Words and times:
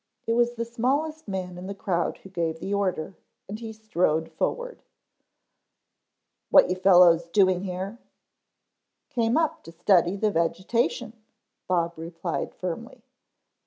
It 0.25 0.33
was 0.33 0.55
the 0.55 0.65
smallest 0.65 1.27
man 1.27 1.59
in 1.59 1.67
the 1.67 1.75
crowd 1.75 2.17
who 2.23 2.29
gave 2.31 2.59
the 2.59 2.73
order 2.73 3.13
and 3.47 3.59
he 3.59 3.71
strode 3.71 4.31
forward. 4.31 4.81
"What 6.49 6.71
you 6.71 6.75
fellows 6.75 7.27
doing 7.27 7.61
here?" 7.65 7.99
"Came 9.11 9.37
up 9.37 9.61
to 9.61 9.71
study 9.71 10.15
the 10.15 10.31
vegetation," 10.31 11.13
Bob 11.67 11.93
replied 11.97 12.55
firmly. 12.55 13.03